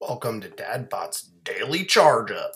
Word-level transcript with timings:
Welcome 0.00 0.40
to 0.42 0.48
DadBot's 0.48 1.28
Daily 1.42 1.84
Charge 1.84 2.30
Up. 2.30 2.52